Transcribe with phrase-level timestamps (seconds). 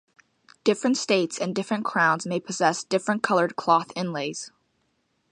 [0.63, 4.51] Different states and different crowns may possess different coloured cloth inlays.